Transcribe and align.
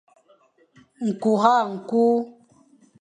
Nkura 1.05 1.55
nku. 1.73 2.03